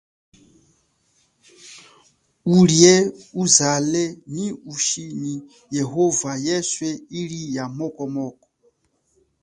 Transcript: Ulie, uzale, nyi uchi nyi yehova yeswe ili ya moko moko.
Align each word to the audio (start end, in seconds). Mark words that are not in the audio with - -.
Ulie, 2.57 2.95
uzale, 3.41 4.03
nyi 4.33 4.47
uchi 4.73 5.03
nyi 5.21 5.35
yehova 5.77 6.31
yeswe 6.45 6.89
ili 7.19 7.39
ya 7.55 7.65
moko 7.77 8.03
moko. 8.15 8.47